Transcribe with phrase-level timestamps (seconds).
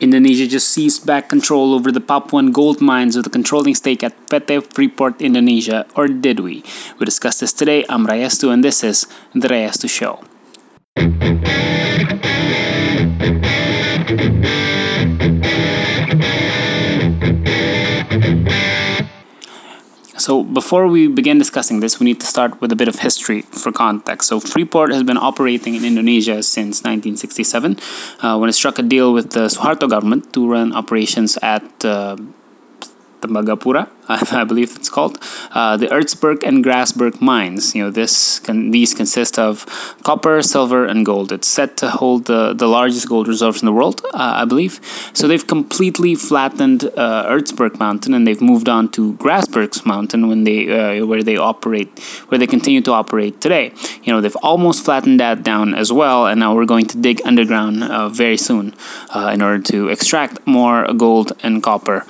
[0.00, 4.16] Indonesia just seized back control over the Papuan gold mines with a controlling stake at
[4.28, 6.64] PT Freeport Indonesia, or did we?
[6.98, 7.84] We discuss this today.
[7.86, 10.24] I'm Rayestu, and this is The Rayestu Show.
[20.20, 23.40] So, before we begin discussing this, we need to start with a bit of history
[23.40, 24.28] for context.
[24.28, 27.78] So, Freeport has been operating in Indonesia since 1967
[28.20, 32.16] uh, when it struck a deal with the Suharto government to run operations at uh,
[33.22, 33.88] Tembagapura,
[34.32, 35.18] I believe it's called,
[35.52, 37.74] uh, the Ertsberg and Grasberg mines.
[37.74, 39.64] You know, this can, these consist of
[40.02, 41.30] copper, silver, and gold.
[41.30, 44.80] It's set to hold the, the largest gold reserves in the world, uh, I believe.
[45.12, 50.42] So they've completely flattened uh, Ertsberg Mountain, and they've moved on to Grasberg's Mountain when
[50.42, 53.72] they uh, where they operate, where they continue to operate today.
[54.02, 57.22] You know, they've almost flattened that down as well, and now we're going to dig
[57.24, 58.74] underground uh, very soon
[59.14, 62.00] uh, in order to extract more gold and copper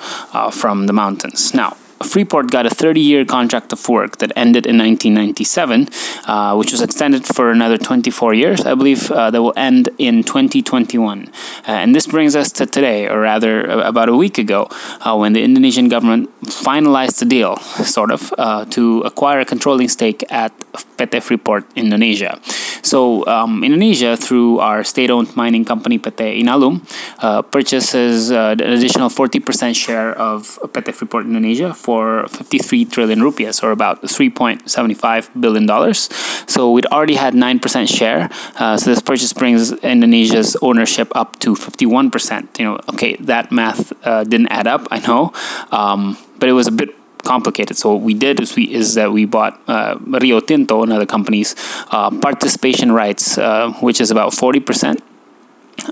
[0.52, 1.52] from the mountains.
[1.54, 5.88] Now, Freeport got a 30 year contract of work that ended in 1997,
[6.24, 10.22] uh, which was extended for another 24 years, I believe, uh, that will end in
[10.22, 11.28] 2021.
[11.28, 11.30] Uh,
[11.66, 15.42] and this brings us to today, or rather, about a week ago, uh, when the
[15.42, 20.52] Indonesian government finalized the deal, sort of, uh, to acquire a controlling stake at
[20.96, 22.40] PT Freeport Indonesia.
[22.82, 26.82] So, um, Indonesia, through our state owned mining company PT Inalum,
[27.18, 33.70] uh, purchases an additional 40% share of PT Freeport Indonesia for 53 trillion rupiahs, or
[33.72, 36.08] about 3.75 billion dollars.
[36.46, 38.30] So we'd already had 9% share.
[38.56, 42.58] Uh, so this purchase brings Indonesia's ownership up to 51%.
[42.58, 45.32] You know, okay, that math uh, didn't add up, I know,
[45.70, 47.76] um, but it was a bit complicated.
[47.76, 51.06] So what we did is we is that we bought uh, Rio Tinto and other
[51.06, 51.54] companies
[51.90, 55.02] uh, participation rights, uh, which is about 40 percent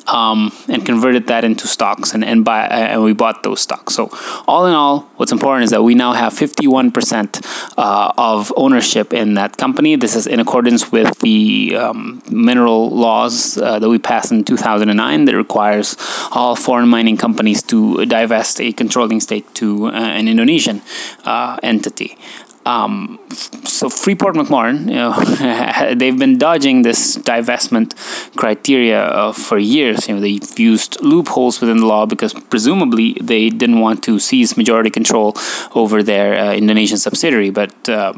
[0.07, 3.95] um, and converted that into stocks and, and buy and we bought those stocks.
[3.95, 4.11] So
[4.47, 9.35] all in all, what's important is that we now have 51% uh, of ownership in
[9.35, 9.97] that company.
[9.97, 15.25] This is in accordance with the um, mineral laws uh, that we passed in 2009
[15.25, 15.97] that requires
[16.31, 20.83] all foreign mining companies to divest a controlling stake to uh, an Indonesian
[21.25, 22.19] uh, entity.
[22.69, 23.19] Um,
[23.65, 27.95] so Freeport McMoran, you know, they've been dodging this divestment
[28.37, 30.07] criteria uh, for years.
[30.07, 34.59] You know, they've used loopholes within the law because presumably they didn't want to seize
[34.59, 35.35] majority control
[35.75, 38.13] over their uh, Indonesian subsidiary, but uh,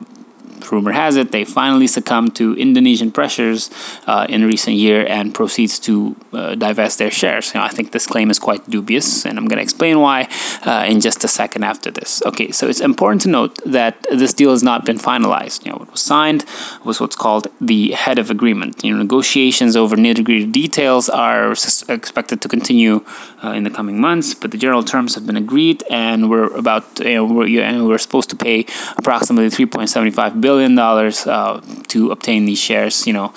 [0.71, 3.71] rumor has it they finally succumbed to Indonesian pressures
[4.07, 7.53] uh, in recent year and proceeds to uh, divest their shares.
[7.53, 10.29] You know, I think this claim is quite dubious, and I'm going to explain why
[10.65, 12.23] uh, in just a second after this.
[12.25, 15.65] Okay, so it's important to note that this deal has not been finalized.
[15.65, 16.45] You know, what was signed
[16.85, 18.85] was what's called the head of agreement.
[18.85, 23.05] You know, negotiations over nitty-gritty details are expected to continue
[23.43, 27.01] uh, in the coming months, but the general terms have been agreed, and we're about
[27.01, 28.67] you know, we're, we're supposed to pay
[28.97, 31.61] approximately 3.75 billion billion dollars uh,
[31.93, 33.07] to obtain these shares.
[33.07, 33.29] You know,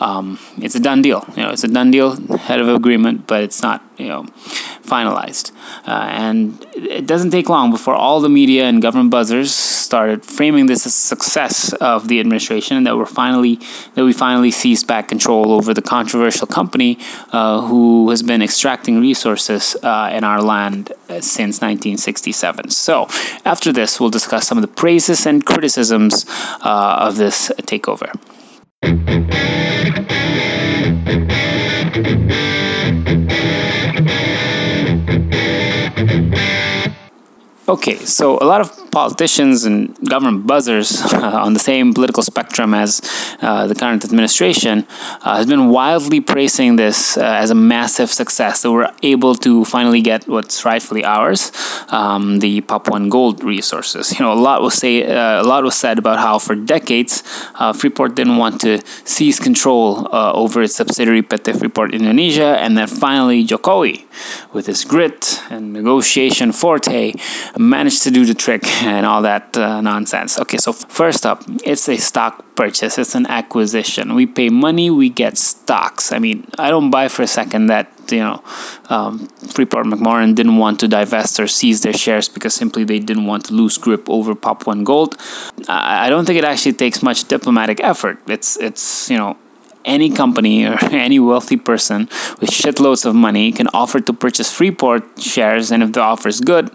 [0.00, 1.22] um, it's a done deal.
[1.36, 2.16] You know, it's a done deal,
[2.48, 4.22] head of agreement, but it's not you know
[4.92, 5.52] finalized.
[5.86, 10.66] Uh, and it doesn't take long before all the media and government buzzers started framing
[10.66, 13.56] this as success of the administration, and that we're finally
[13.94, 16.98] that we finally seized back control over the controversial company
[17.32, 22.70] uh, who has been extracting resources uh, in our land uh, since 1967.
[22.70, 23.08] So
[23.44, 26.24] after this, we'll discuss some of the praises and criticisms
[26.62, 28.10] uh, of this takeover.
[37.68, 43.00] Okay, so a lot of politicians and government buzzers on the same political spectrum as
[43.40, 44.86] uh, the current administration
[45.22, 49.64] uh, has been wildly praising this uh, as a massive success that we're able to
[49.64, 51.52] finally get what's rightfully ours,
[51.88, 54.12] um, the Papuan gold resources.
[54.12, 57.22] You know, a lot was say a lot was said about how for decades
[57.74, 63.46] Freeport didn't want to seize control over its subsidiary PT Freeport Indonesia, and then finally
[63.46, 64.04] Jokowi,
[64.52, 67.14] with his grit and negotiation forte
[67.56, 70.38] managed to do the trick and all that uh, nonsense.
[70.38, 74.14] Okay, so first up, it's a stock purchase, it's an acquisition.
[74.14, 76.12] We pay money, we get stocks.
[76.12, 78.42] I mean, I don't buy for a second that, you know,
[78.88, 83.26] um, Freeport McMoran didn't want to divest or seize their shares because simply they didn't
[83.26, 85.16] want to lose grip over Papuan gold.
[85.68, 88.18] I don't think it actually takes much diplomatic effort.
[88.26, 89.36] It's, it's you know,
[89.84, 92.08] any company or any wealthy person
[92.40, 96.40] with shitloads of money can offer to purchase Freeport shares, and if the offer is
[96.40, 96.70] good,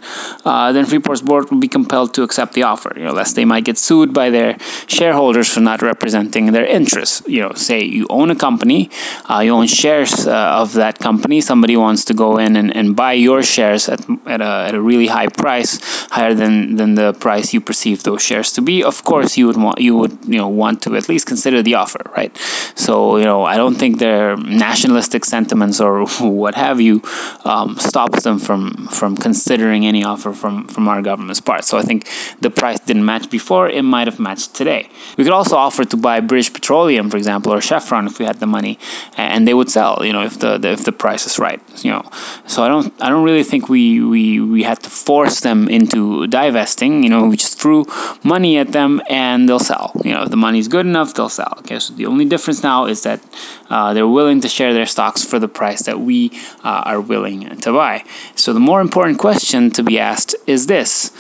[0.46, 2.94] uh, then Freeport's board will be compelled to accept the offer.
[2.96, 4.58] You know, lest they might get sued by their
[4.88, 7.24] shareholders for not representing their interests.
[7.28, 8.90] You know, say you own a company,
[9.30, 11.42] uh, you own shares uh, of that company.
[11.42, 14.82] Somebody wants to go in and, and buy your shares at, at, a, at a
[14.82, 18.84] really high price, higher than, than the price you perceive those shares to be.
[18.84, 21.76] Of course, you would want you would you know want to at least consider the
[21.76, 22.36] offer, right?
[22.76, 26.06] So you know, I don't think their nationalistic sentiments or
[26.42, 27.02] what have you
[27.46, 31.64] um, stops them from from considering any offer from from our government's part.
[31.64, 32.08] So I think
[32.42, 34.90] the price didn't match before; it might have matched today.
[35.18, 38.40] We could also offer to buy British Petroleum, for example, or Chevron if we had
[38.40, 38.80] the money,
[39.18, 39.94] and they would sell.
[40.04, 41.62] You know, if the, the if the price is right.
[41.84, 42.04] You know,
[42.46, 46.28] so I don't I don't really think we we we had to force them into
[46.28, 47.04] divesting.
[47.04, 47.86] You know, we just threw
[48.24, 49.92] money at them and they'll sell.
[50.04, 51.56] You know, if the money's good enough, they'll sell.
[51.60, 53.22] Okay, so the only difference now is that
[53.70, 56.32] uh, they're willing to share their stocks for the price that we
[56.64, 58.04] uh, are willing to buy.
[58.36, 61.12] So the more important question to be asked is this: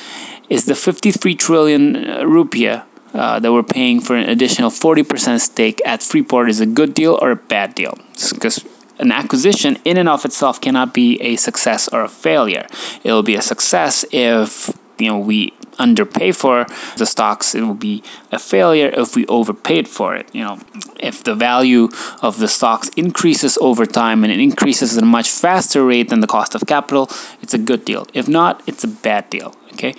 [0.49, 2.83] Is the 53 trillion uh, rupiah
[3.13, 7.17] uh, that we're paying for an additional 40% stake at Freeport is a good deal
[7.21, 7.97] or a bad deal?
[8.33, 8.63] Because
[8.99, 12.65] an acquisition in and of itself cannot be a success or a failure.
[13.03, 16.65] It'll be a success if you know we underpay for
[16.97, 20.59] the stocks it will be a failure if we overpaid for it you know
[20.99, 21.89] if the value
[22.21, 26.19] of the stocks increases over time and it increases at a much faster rate than
[26.19, 27.09] the cost of capital
[27.41, 29.93] it's a good deal if not it's a bad deal okay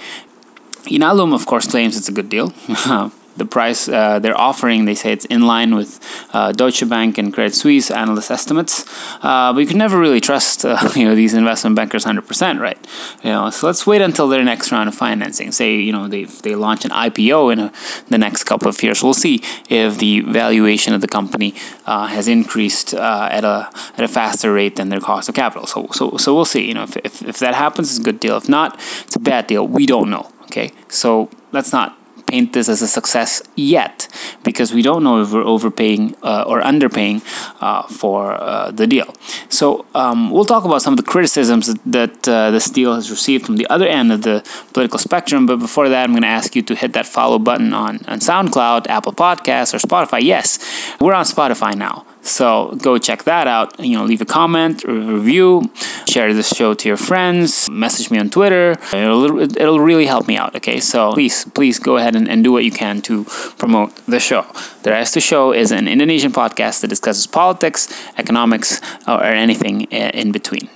[0.91, 2.53] Inalum, of course, claims it's a good deal.
[3.39, 6.01] the price uh, they're offering, they say it's in line with
[6.33, 8.85] uh, Deutsche Bank and Credit Suisse analyst estimates.
[9.23, 12.79] Uh, but you can never really trust uh, you know these investment bankers 100%, right?
[13.23, 15.53] You know, so let's wait until their next round of financing.
[15.53, 17.73] Say you know they they launch an IPO in a,
[18.09, 19.03] the next couple of years.
[19.03, 21.55] We'll see if the valuation of the company
[21.87, 25.67] uh, has increased uh, at a at a faster rate than their cost of capital.
[25.67, 26.67] So so so we'll see.
[26.67, 28.37] You know, if if, if that happens, it's a good deal.
[28.37, 28.75] If not,
[29.05, 29.67] it's a bad deal.
[29.67, 30.31] We don't know.
[30.45, 31.98] Okay, so let's not
[32.29, 34.09] paint this as a success yet
[34.45, 37.23] because we don't know if we're overpaying uh, or underpaying
[37.61, 39.15] uh, for uh, the deal.
[39.49, 43.11] So um, we'll talk about some of the criticisms that, that uh, this deal has
[43.11, 45.47] received from the other end of the political spectrum.
[45.47, 48.21] But before that, I'm going to ask you to hit that follow button on, on
[48.21, 50.23] SoundCloud, Apple Podcasts, or Spotify.
[50.23, 50.59] Yes,
[51.01, 52.07] we're on Spotify now.
[52.23, 53.81] So go check that out.
[53.81, 55.71] You know, leave a comment, review,
[56.09, 58.73] share this show to your friends, message me on Twitter.
[58.93, 60.57] It'll, it'll really help me out.
[60.57, 63.25] Okay, so please, please go ahead and, and do what you can to
[63.59, 64.43] promote the show.
[64.83, 70.69] The Rayestu Show is an Indonesian podcast that discusses politics, economics, or anything in between.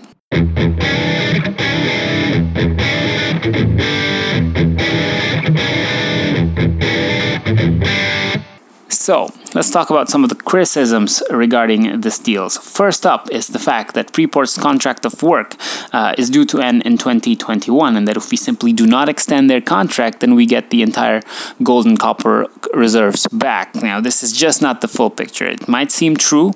[8.89, 12.49] So, let's talk about some of the criticisms regarding this deal.
[12.51, 15.57] So first up is the fact that Freeport's contract of work
[15.93, 19.51] uh, is due to end in 2021, and that if we simply do not extend
[19.51, 21.21] their contract, then we get the entire
[21.63, 23.75] gold and copper reserves back.
[23.75, 25.47] Now, this is just not the full picture.
[25.47, 26.53] It might seem true,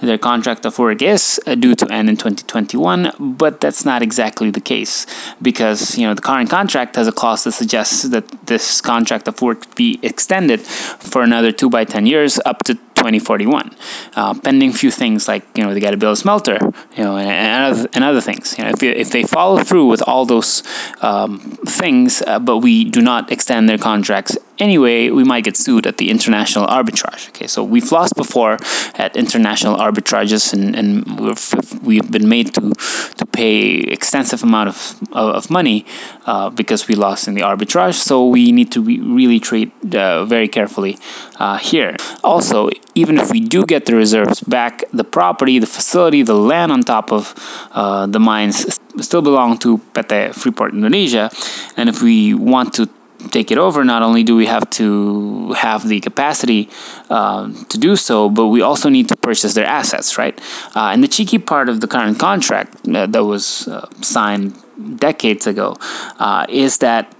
[0.00, 4.50] their contract of work is uh, due to end in 2021, but that's not exactly
[4.50, 5.06] the case
[5.40, 9.40] because you know the current contract has a clause that suggests that this contract of
[9.42, 13.76] work be extended for another two by 10 years up to 2041,
[14.14, 16.58] uh, pending few things like you know they got to build a smelter,
[16.96, 18.56] you know, and, and, other, and other things.
[18.56, 20.62] You know, if, if they follow through with all those
[21.00, 25.86] um, things, uh, but we do not extend their contracts anyway, we might get sued
[25.86, 27.28] at the international arbitrage.
[27.30, 28.58] Okay, so we've lost before
[28.94, 32.72] at international arbitrages, and, and we've, we've been made to
[33.16, 34.78] to pay extensive amount of
[35.12, 35.86] of money
[36.26, 37.94] uh, because we lost in the arbitrage.
[37.94, 40.98] So we need to re- really treat uh, very carefully
[41.36, 41.96] uh, here.
[42.22, 42.68] Also,
[43.00, 46.82] even if we do get the reserves back, the property, the facility, the land on
[46.82, 47.34] top of
[47.72, 51.30] uh, the mines still belong to PT Freeport Indonesia.
[51.76, 52.88] And if we want to
[53.30, 56.68] take it over, not only do we have to have the capacity
[57.08, 60.38] uh, to do so, but we also need to purchase their assets, right?
[60.74, 64.56] Uh, and the cheeky part of the current contract uh, that was uh, signed
[64.98, 65.76] decades ago
[66.18, 67.14] uh, is that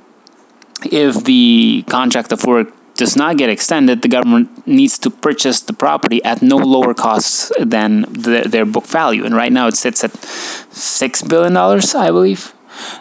[0.85, 5.73] if the contract of work does not get extended, the government needs to purchase the
[5.73, 9.25] property at no lower costs than the, their book value.
[9.25, 12.53] And right now it sits at $6 billion, I believe.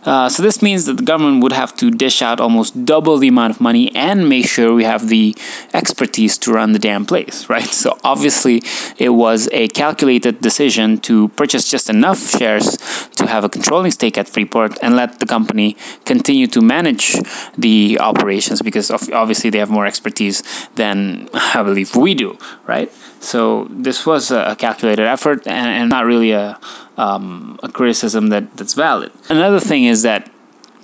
[0.06, 3.28] Uh, so this means that the government would have to dish out almost double the
[3.28, 5.36] amount of money and make sure we have the
[5.74, 7.72] expertise to run the damn place, right?
[7.84, 8.64] So obviously,
[8.98, 12.78] it was a calculated decision to purchase just enough shares
[13.16, 17.16] to have a controlling stake at Freeport and let the company continue to manage
[17.58, 20.44] the operations because obviously they have more expertise
[20.76, 22.92] than I believe we do, right?
[23.20, 26.60] So this was a calculated effort and, and not really a,
[26.98, 29.12] um, a criticism that, that's valid.
[29.30, 30.32] Another thing is that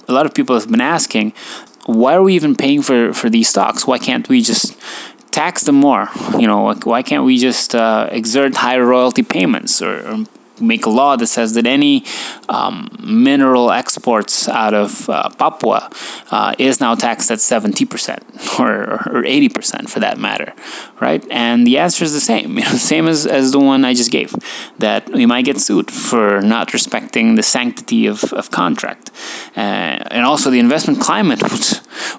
[0.07, 1.34] a lot of people have been asking,
[1.86, 3.86] why are we even paying for, for these stocks?
[3.86, 4.77] Why can't we just
[5.35, 6.07] tax them more?
[6.39, 10.25] You know, why can't we just uh, exert higher royalty payments or, or
[10.61, 12.05] make a law that says that any
[12.47, 15.91] um, mineral exports out of uh, Papua
[16.31, 20.53] uh, is now taxed at 70% or, or 80% for that matter,
[21.01, 21.25] right?
[21.29, 24.11] And the answer is the same, you know, same as, as the one I just
[24.11, 24.33] gave,
[24.79, 29.11] that we might get sued for not respecting the sanctity of, of contract.
[29.55, 31.41] Uh, and also the investment climate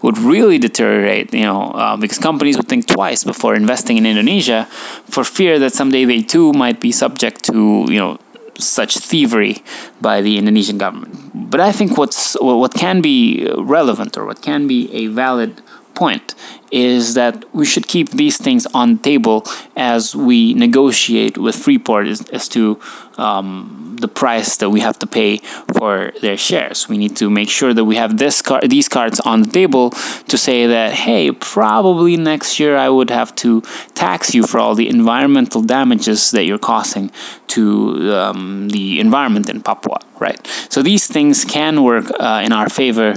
[0.06, 4.66] would really deteriorate, you know, uh, because companies would think twice before investing in Indonesia
[5.10, 8.16] for fear that someday they too might be subject to, you know,
[8.56, 9.56] such thievery
[10.00, 11.50] by the Indonesian government.
[11.50, 15.60] But I think what's what can be relevant or what can be a valid
[15.96, 16.34] point
[16.70, 19.44] is that we should keep these things on the table
[19.76, 22.80] as we negotiate with Freeport as, as to
[23.18, 26.88] um, the price that we have to pay for their shares.
[26.88, 29.90] We need to make sure that we have this car- these cards on the table
[30.28, 33.62] to say that hey, probably next year I would have to
[33.94, 37.10] tax you for all the environmental damages that you're causing
[37.48, 40.40] to um, the environment in Papua, right?
[40.68, 43.14] So these things can work uh, in our favor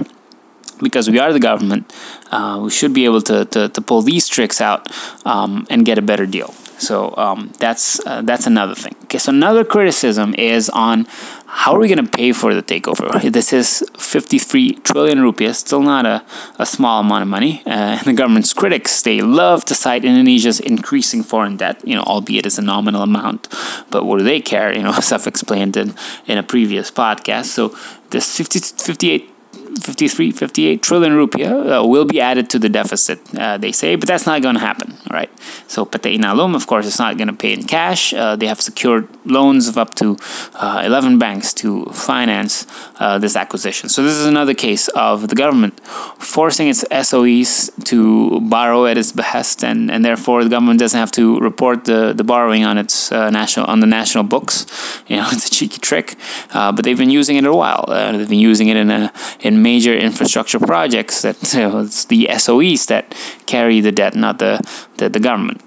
[0.81, 1.93] because we are the government,
[2.31, 4.91] uh, we should be able to, to, to pull these tricks out
[5.25, 6.53] um, and get a better deal.
[6.79, 8.95] So um, that's uh, that's another thing.
[9.03, 11.07] Okay, so another criticism is on
[11.45, 13.21] how are we going to pay for the takeover?
[13.31, 16.23] This is 53 trillion rupiahs, still not a,
[16.57, 17.61] a small amount of money.
[17.65, 22.45] Uh, the government's critics they love to cite Indonesia's increasing foreign debt, you know, albeit
[22.45, 23.49] as a nominal amount.
[23.89, 24.73] But what do they care?
[24.73, 25.95] You know, I've self-explained in
[26.27, 27.45] in a previous podcast.
[27.45, 27.75] So
[28.09, 29.29] this 50, 58
[29.75, 34.07] 53, 58 trillion rupiah uh, will be added to the deficit, uh, they say, but
[34.07, 35.29] that's not going to happen, right?
[35.67, 38.13] So PT Inalum, of course, is not going to pay in cash.
[38.13, 40.17] Uh, they have secured loans of up to
[40.55, 42.65] uh, 11 banks to finance
[42.99, 43.89] uh, this acquisition.
[43.89, 49.11] So this is another case of the government forcing its SOEs to borrow at its
[49.11, 53.11] behest, and, and therefore the government doesn't have to report the, the borrowing on its
[53.11, 54.65] uh, national on the national books.
[55.09, 56.17] You know, it's a cheeky trick,
[56.53, 57.85] but they've been using it a while.
[57.87, 62.29] they've been using it in a in major infrastructure projects that you know, it's the
[62.31, 64.59] SOEs that carry the debt, not the
[64.97, 65.61] the, the government.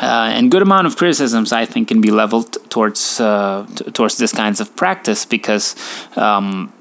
[0.00, 4.16] Uh, and good amount of criticisms I think can be leveled towards uh, t- towards
[4.16, 5.74] this kinds of practice because
[6.16, 6.72] um,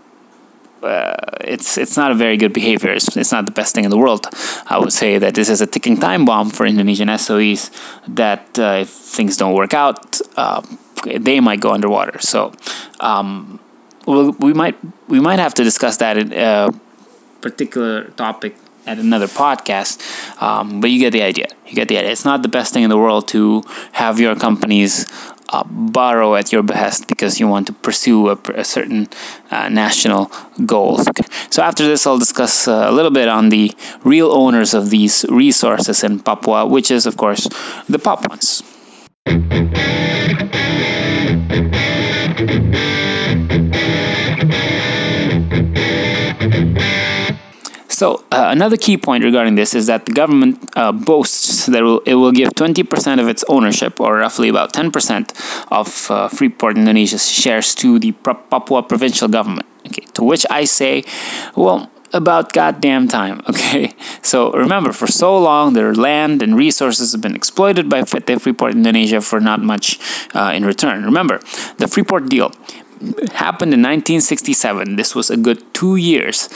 [0.83, 2.91] uh, it's it's not a very good behavior.
[2.91, 4.27] It's, it's, not the best thing in the world.
[4.67, 7.71] I would say that this is a ticking time bomb for Indonesian SOEs.
[8.09, 10.61] That uh, if things don't work out, uh,
[11.03, 12.19] they might go underwater.
[12.19, 12.53] So.
[12.99, 13.59] Um,
[14.07, 16.69] well, we might we might have to discuss that in a
[17.41, 18.55] particular topic
[18.87, 20.01] at another podcast.
[20.41, 21.47] Um, but you get the idea.
[21.67, 22.11] You get the idea.
[22.11, 25.05] It's not the best thing in the world to have your companies
[25.49, 29.07] uh, borrow at your behest because you want to pursue a, a certain
[29.51, 30.31] uh, national
[30.65, 31.05] goals.
[31.49, 33.71] So after this, I'll discuss uh, a little bit on the
[34.03, 37.47] real owners of these resources in Papua, which is, of course,
[37.89, 38.63] the Papuans.
[47.97, 51.81] So uh, another key point regarding this is that the government uh, boasts that it
[51.81, 56.77] will, it will give 20% of its ownership, or roughly about 10% of uh, Freeport
[56.77, 59.65] Indonesia's shares to the Papua provincial government.
[59.87, 61.05] Okay, to which I say,
[61.55, 63.41] well, about goddamn time.
[63.49, 68.39] Okay, so remember, for so long, their land and resources have been exploited by PT
[68.39, 69.97] Freeport Indonesia for not much
[70.35, 71.05] uh, in return.
[71.05, 71.39] Remember,
[71.79, 72.51] the Freeport deal
[73.31, 74.95] happened in 1967.
[74.95, 76.49] This was a good two years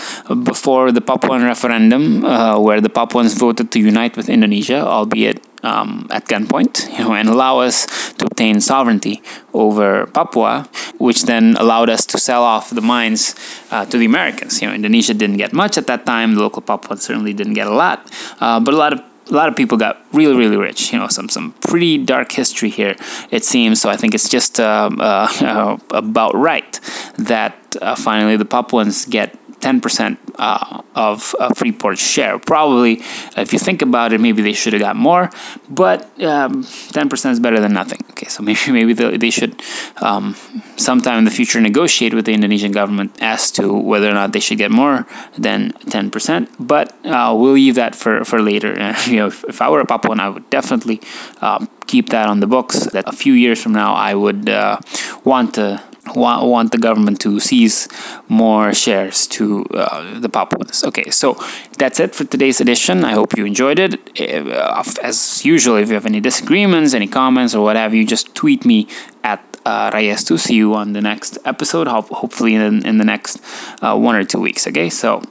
[0.43, 6.07] before the Papuan referendum, uh, where the Papuans voted to unite with Indonesia, albeit um,
[6.09, 9.21] at gunpoint, you know, and allow us to obtain sovereignty
[9.53, 10.67] over Papua,
[10.97, 13.35] which then allowed us to sell off the mines
[13.71, 14.61] uh, to the Americans.
[14.61, 16.35] You know, Indonesia didn't get much at that time.
[16.35, 19.47] The local Papuans certainly didn't get a lot, uh, but a lot of a lot
[19.47, 20.91] of people got really, really rich.
[20.91, 22.95] You know, some some pretty dark history here,
[23.31, 23.81] it seems.
[23.81, 26.79] So I think it's just uh, uh, about right
[27.17, 32.39] that uh, finally the Papuans get 10% uh, of uh, Freeport's share.
[32.39, 33.01] Probably,
[33.37, 35.29] if you think about it, maybe they should have got more,
[35.69, 37.99] but um, 10% is better than nothing.
[38.11, 39.61] Okay, so maybe maybe they, should
[39.97, 40.35] um,
[40.77, 44.39] sometime in the future negotiate with the Indonesian government as to whether or not they
[44.39, 46.49] should get more than 10%.
[46.59, 48.71] But uh, we'll leave that for for later.
[49.07, 51.01] you know, if, if, I were a Papuan, I would definitely
[51.39, 52.87] um, keep that on the books.
[52.91, 54.79] That a few years from now, I would uh,
[55.23, 55.81] want to
[56.15, 57.87] want, want the government to seize
[58.27, 60.83] more shares to uh, the Papuans.
[60.83, 61.37] Okay, so
[61.77, 63.03] that's it for today's edition.
[63.03, 64.19] I hope you enjoyed it.
[64.19, 68.33] Uh, as usual, if you have any disagreements, any comments, or what have you, just
[68.35, 68.87] tweet me
[69.23, 73.41] at uh, Rayestu see you on the next episode, hopefully in, in the next
[73.81, 74.67] uh, one or two weeks.
[74.67, 75.21] Okay, so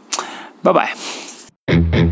[0.62, 0.95] bye
[1.69, 2.07] bye.